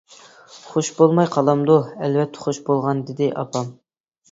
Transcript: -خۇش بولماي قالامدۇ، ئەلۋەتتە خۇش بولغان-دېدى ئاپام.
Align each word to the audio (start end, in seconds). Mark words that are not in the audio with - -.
-خۇش 0.53 0.89
بولماي 0.99 1.29
قالامدۇ، 1.35 1.77
ئەلۋەتتە 2.07 2.43
خۇش 2.47 2.63
بولغان-دېدى 2.73 3.31
ئاپام. 3.37 3.73